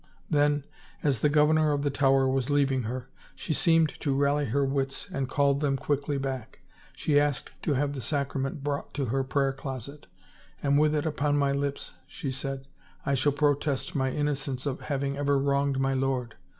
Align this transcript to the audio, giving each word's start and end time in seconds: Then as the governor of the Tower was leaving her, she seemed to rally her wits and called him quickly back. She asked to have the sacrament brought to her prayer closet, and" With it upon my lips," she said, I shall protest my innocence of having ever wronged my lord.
Then 0.31 0.63
as 1.03 1.19
the 1.19 1.29
governor 1.29 1.73
of 1.73 1.83
the 1.83 1.91
Tower 1.91 2.27
was 2.27 2.49
leaving 2.49 2.81
her, 2.81 3.07
she 3.35 3.53
seemed 3.53 3.89
to 3.99 4.15
rally 4.15 4.45
her 4.45 4.65
wits 4.65 5.07
and 5.11 5.29
called 5.29 5.63
him 5.63 5.77
quickly 5.77 6.17
back. 6.17 6.61
She 6.95 7.19
asked 7.19 7.53
to 7.61 7.75
have 7.75 7.93
the 7.93 8.01
sacrament 8.01 8.63
brought 8.63 8.95
to 8.95 9.05
her 9.05 9.23
prayer 9.23 9.53
closet, 9.53 10.07
and" 10.63 10.79
With 10.79 10.95
it 10.95 11.05
upon 11.05 11.37
my 11.37 11.51
lips," 11.51 11.93
she 12.07 12.31
said, 12.31 12.65
I 13.05 13.13
shall 13.13 13.31
protest 13.31 13.93
my 13.95 14.09
innocence 14.09 14.65
of 14.65 14.81
having 14.81 15.17
ever 15.17 15.37
wronged 15.37 15.79
my 15.79 15.93
lord. 15.93 16.33